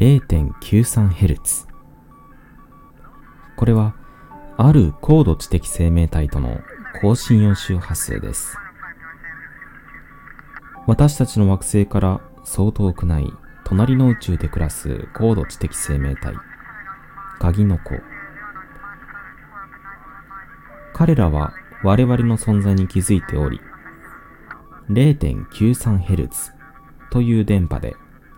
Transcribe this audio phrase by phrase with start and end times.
[0.00, 1.66] 0.93Hz
[3.54, 3.94] これは
[4.56, 6.62] ある高度知的生命体との
[7.02, 8.56] 高信用周波数です。
[10.86, 13.30] 私たちの惑星からそう遠くない
[13.64, 16.34] 隣の宇宙で暮らす高度知的生命体
[17.38, 17.90] 鍵の子
[20.94, 21.52] 彼らは
[21.84, 23.60] 我々の存在に気づいており
[24.88, 26.52] 0.93Hz
[27.10, 27.96] という電波で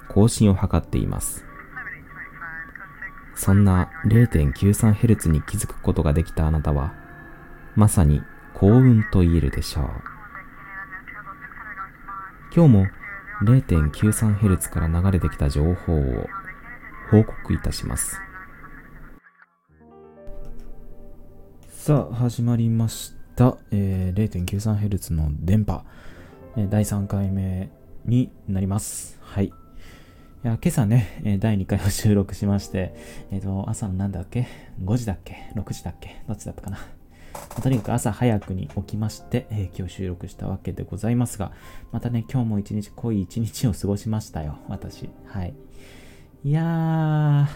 [0.09, 1.52] 更新を図っています。
[3.42, 6.95] そんな 0.93Hz に気づくことができたあなたは
[7.74, 8.23] まさに
[8.55, 9.84] 幸運と言えるでしょう。
[12.55, 12.87] 今日も
[13.42, 16.28] 0.93Hz から流れてきた情報を
[17.10, 18.20] 報告いたします。
[21.66, 25.84] さあ始まりました、えー、0.93Hz の電波、
[26.56, 27.73] えー、第3回目
[28.04, 29.18] になります。
[29.20, 29.52] はい。
[30.45, 32.96] いや今朝ね、第2回を収録しまして、
[33.30, 34.48] えっ、ー、と、朝のなんだっけ
[34.82, 36.21] ?5 時だっけ ?6 時だっけ？
[36.26, 36.79] どっちだったかな？
[37.54, 41.52] まとにかく朝早くに起きまして、えー、今日収録したわけでございますが、
[41.93, 45.09] またね、今日も一日濃い一日を過ごしましたよ、私。
[45.26, 45.54] はい。
[46.43, 47.46] いやー、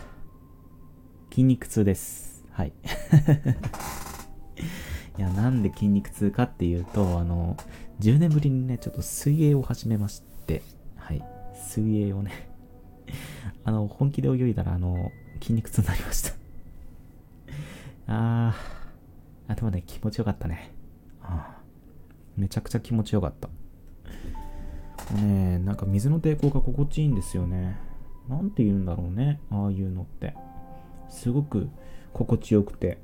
[1.31, 2.45] 筋肉痛です。
[2.53, 2.73] はい。
[5.19, 7.57] いや、なんで筋肉痛かっていうと、あの、
[7.98, 10.62] 10年ぶりにね、ちょっと水泳を始めまして、
[10.95, 11.25] はい。
[11.57, 12.55] 水泳をね
[13.64, 16.33] あの、本気で泳いだら、あの、筋肉痛になりました
[18.12, 19.52] あー。
[19.52, 20.72] あ、でもね、気持ちよかったね。
[21.22, 21.56] あ
[22.36, 23.48] めちゃくちゃ気持ちよかった。
[25.14, 27.78] ねなんか水の抵抗が心地いいんですよね。
[28.28, 29.41] なんて言うんだろうね。
[29.50, 30.34] ああいうのって。
[31.08, 31.69] すごく
[32.12, 32.98] 心地よくて。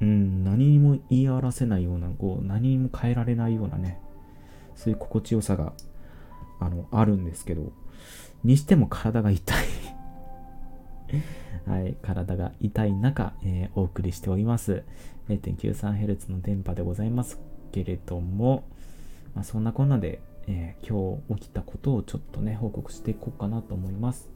[0.00, 4.00] うん、何にも言い表せないような、こう、何にも変えられないようなね。
[4.74, 5.74] そういう心地よさが、
[6.58, 7.72] あの、あるんですけど。
[8.44, 9.66] にしても体が痛い
[11.66, 14.82] はい、体が痛い中、えー、お送りしております。
[15.28, 17.40] 0.93Hz の電波でございます
[17.72, 18.64] けれども、
[19.34, 24.28] まあ、そんなこんなで、えー、今日起きたことをちょっとね、報告していこうかなと思います。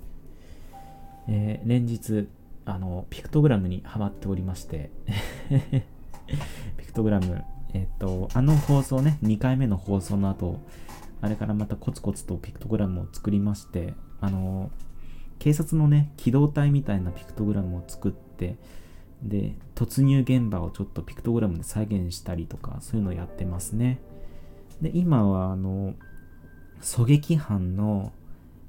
[1.28, 2.28] えー、連日、
[2.64, 4.90] あの、ピクトグラムにハマっておりまして
[6.76, 10.60] ピクトグラム、えっ、と、あの放送ね、2回目の放送の後、
[11.24, 14.70] あれからまたコツコツとピクトグラムを作りまして、あの、
[15.38, 18.56] 警察のね、機動隊みたいなピクトグラムを作って、
[19.22, 24.00] で、突入現場をちょっとピクトグラムで再現したりとか、そういうのをやってますね。
[24.82, 25.94] で、今は、あの、
[26.82, 28.12] 狙撃班の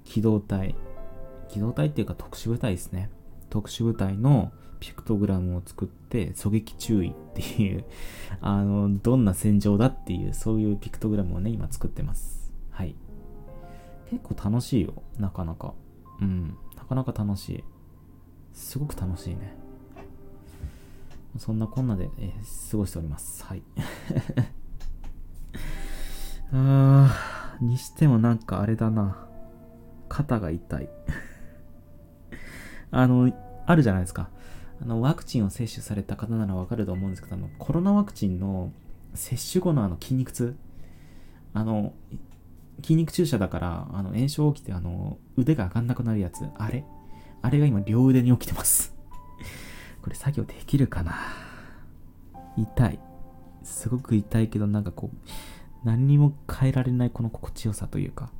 [0.05, 0.75] 機動隊、
[1.49, 3.09] 機動隊っていうか特殊部隊ですね。
[3.49, 7.83] 特殊部隊のピクトグラムを作って狙撃注意っていう
[8.39, 12.44] あの、どんな戦場だっていう、そういうピクトグラムをね、今作ってます。
[14.09, 15.73] 結構楽しいよ、なかなか。
[16.21, 17.63] うん、なかなか楽しい。
[18.53, 19.55] すごく楽しいね。
[21.37, 23.43] そんなこんなで、えー、過ごしております。
[23.43, 23.63] はい。
[26.53, 29.27] あー、にしてもなんかあれだな。
[30.07, 30.89] 肩が痛い。
[32.91, 33.33] あの、
[33.65, 34.29] あるじゃないですか。
[34.81, 38.71] あの、ワクチンを接種された方ならわかると思うんですけど、あの、コロナワクチンの
[39.13, 40.55] 接種後のあの筋肉痛。
[41.53, 41.93] あの、
[42.81, 46.45] 筋肉注射だから、あの、炎症起きて、あの、腕が上がんなくなるやつ。
[46.57, 46.83] あれ？
[47.41, 48.95] あれが今、両腕に起きてます。
[50.01, 51.15] これ作業できるかな？
[52.57, 52.99] 痛い。
[53.63, 55.17] すごく痛いけど、なんかこう、
[55.83, 58.31] 何にも変えられないこの心地よさというか。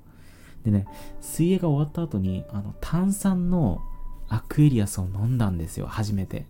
[0.63, 0.87] でね、
[1.21, 3.81] 水泳が終わった後に、あの、炭酸の
[4.27, 6.47] アクエリアスを飲んだんですよ、初めて。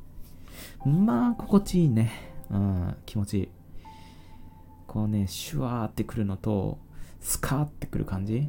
[0.86, 2.12] まあ、心地いいね。
[2.50, 3.50] うん、気持ちいい。
[4.88, 6.80] こうね、シュワーってくるのと、
[7.26, 8.48] スカーってくる感じ？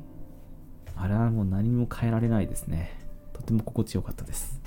[0.96, 2.90] あれはもう何も変えられないですね。
[3.32, 4.60] とても心地よかったです。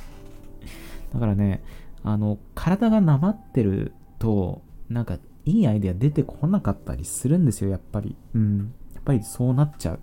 [1.13, 1.63] だからね、
[2.03, 8.15] あの、体がなまってると、なんかいいアイデア出てこなかったりするんですよ、やっぱり。
[8.33, 8.73] うん。
[8.95, 9.99] やっぱりそうなっちゃう。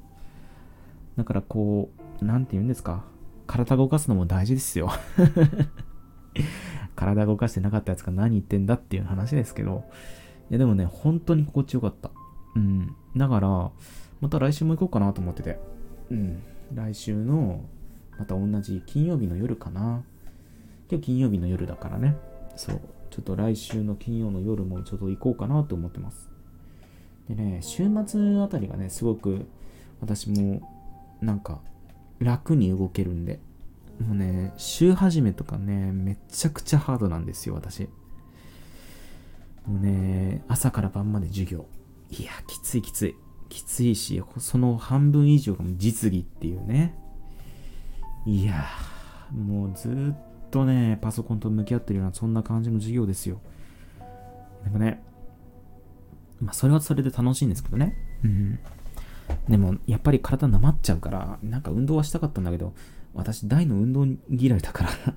[1.17, 3.05] だからこう、なんて言うんですか？
[3.49, 4.88] 体動かすのも大事ですよ。
[6.94, 9.85] 体動かしてなかったやつが何言ってんだっていう話ですけど。
[10.49, 12.12] いやでもね、本当に心地よかった。
[12.56, 12.97] うん。
[13.17, 13.70] だから、
[14.20, 15.58] また来週も行こうかなと思ってて。
[16.11, 16.43] うん。
[16.75, 17.64] 来週の、
[18.19, 20.03] また同じ金曜日の夜かな。
[20.91, 22.17] 今日金曜日の夜だからね。
[22.56, 22.81] そう。
[23.11, 26.31] ちょっと来週の金曜の夜もちょっと行こうかなと思ってます。
[27.29, 29.47] でね、週末あたりがね、すごく
[30.00, 30.61] 私も
[31.20, 31.61] なんか
[32.19, 33.41] 楽に動けるんで。
[34.00, 37.85] もうね、週始めとかね、めちゃくちゃハードなんですよ、私。
[39.67, 41.67] もうね、朝から晩まで授業。
[42.11, 43.17] いや、きついきつい。
[43.49, 46.94] きついし、その半分以上が実技っていうね。
[48.26, 48.64] いや
[49.32, 53.41] もうずっとね、パソコンと向き合ってるような、そんな感じの授業ですよ。
[54.64, 55.03] でもね、
[56.41, 57.94] まあ、それはそれで楽しいんですけどね。
[58.25, 58.59] うん。
[59.49, 62.75] でも、やっぱり体なまっちゃうから、なんか運動はしたかったんだけど、
[63.14, 64.91] 私、大の運動嫌いだから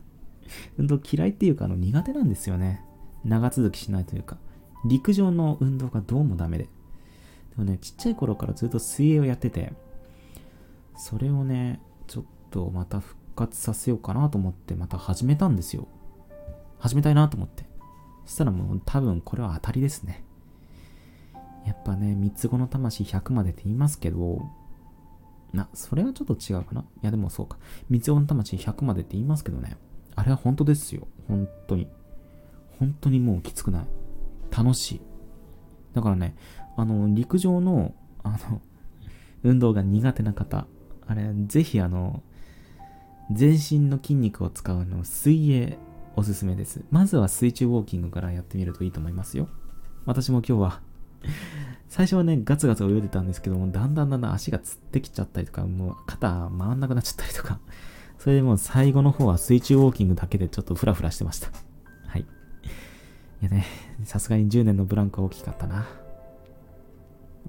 [0.77, 2.83] 運動嫌いっていうか、あの、苦手なんですよね。
[3.23, 4.37] 長続きしないというか。
[4.85, 6.69] 陸上の運動がどうもダメで。
[7.59, 9.73] もね、ちっちゃい頃からずっと水泳をやってて、
[10.97, 15.87] それをね、ちょっとまた復活させようかなと思って、また始めたんですよ。
[16.79, 17.65] 始めたいなと思って。
[18.25, 20.23] そしたらもう多分これは当たりですね。
[21.65, 24.41] やっぱね、三つ子の魂100までって言いますけど、
[25.53, 26.81] な、それはちょっと違うかな？
[26.81, 27.57] いやでもそうか。
[27.89, 29.77] 三つ子の魂100までって言いますけどね。
[30.15, 31.07] あれは本当ですよ。
[31.27, 31.87] 本当に。
[32.77, 33.85] 本当にもうきつくない。
[34.55, 35.01] 楽しい。
[35.93, 36.35] だからね、
[36.79, 37.93] あの、陸上の、
[38.23, 38.61] あの、
[39.43, 40.67] 運動が苦手な方、
[41.07, 42.23] あれ、ぜひあの、
[43.31, 45.77] 全身の筋肉を使うの、水泳、
[46.15, 46.83] おすすめです。
[46.91, 49.47] まずは水中ウォーキングからやってみるといいと思いますよ。
[50.05, 50.81] 私も今日は
[51.87, 57.59] 最初はね、ガツガツ泳いでたんですけども、だんだんだんだん足がつってきちゃったりとか、もう肩回んなくなっちゃったりとか、
[58.19, 61.49] それでもう最後の方は水中ウォーキングだけでちょっとフラフラしてました。
[62.07, 62.21] はい。
[62.21, 62.25] い
[63.41, 63.65] やね、
[64.03, 65.87] さすがに10年のブランクは大きかったな。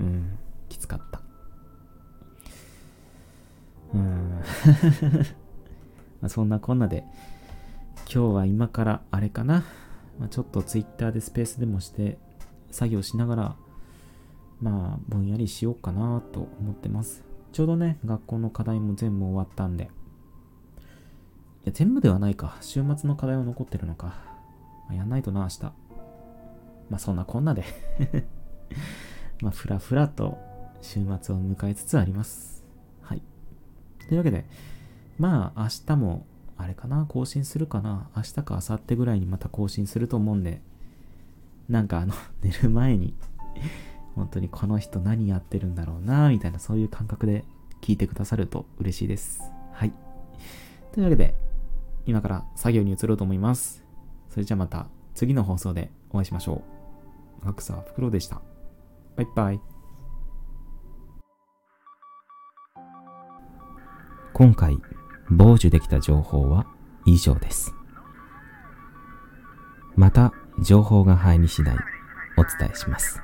[0.01, 0.39] うん、
[0.69, 1.21] きつかった。
[3.95, 4.41] うん。
[6.21, 7.05] まそんなこんなで、
[8.13, 9.65] 今日は今からあれかな。
[10.19, 12.19] まあ、ちょっと Twitter でスペースでもして
[12.71, 13.57] 作業しながら、
[14.61, 17.23] まあ、ぼんやりしようかなと思ってます。
[17.53, 19.85] ちょうどね、学校の課題も全部終わったんで。
[19.85, 19.89] い
[21.67, 22.57] や、全部ではないか。
[22.61, 24.07] 週末の課題は残ってるのか。
[24.89, 25.63] まあ、やんないとな、明日。
[25.63, 25.73] ま
[26.97, 27.65] あ、そんなこんなで
[29.43, 30.39] まあ、ふらふらと
[30.83, 32.65] 週末を迎えつつあります。
[33.03, 33.23] はい。
[34.07, 34.45] というわけで、
[35.19, 36.27] まあ、明日も、
[36.57, 38.11] あれかな、更新するかな。
[38.17, 40.61] 明日か明後日ぐらいにまた更新すると思うんで、
[41.69, 43.15] なんかあの、 寝る前に
[44.15, 47.45] 本当にこの人何やってるんだろうな、みたいなそういう感覚で
[47.81, 49.43] 聞いてくださると嬉しいです。
[49.73, 49.93] はい。
[50.93, 51.35] というわけで、
[52.07, 53.85] 今から作業に移ろうと思います。
[54.29, 56.63] それじゃあまた次の放送でお会いしましょ
[57.43, 57.45] う。
[57.45, 58.50] 格差フクロウでした。
[59.21, 59.61] バイバイ。
[64.33, 64.79] 今回、
[65.29, 66.67] 傍受できた情報は
[67.05, 67.75] 以上です。
[69.95, 70.33] また
[70.63, 71.77] 情報が入り次第
[72.39, 73.21] お伝えします。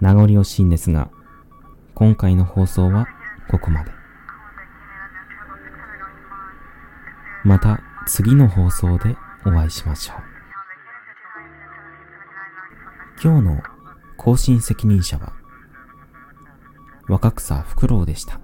[0.00, 1.10] 名残惜しいんですが、
[1.94, 3.08] 今回の放送は
[3.50, 3.90] ここまで。
[7.42, 10.31] また次の放送でお会いしましょう。
[13.22, 13.62] 今日の
[14.16, 15.32] 更新責任者は
[17.06, 18.40] 若草フクロウでした。